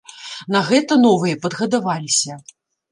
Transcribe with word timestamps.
На 0.55 0.61
гэта 0.71 0.99
новыя 1.05 1.41
падгадаваліся. 1.45 2.45